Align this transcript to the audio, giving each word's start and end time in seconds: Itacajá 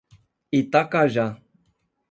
Itacajá 0.59 1.27